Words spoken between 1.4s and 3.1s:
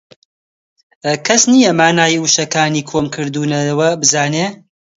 نییە مانای وشەکانی کۆم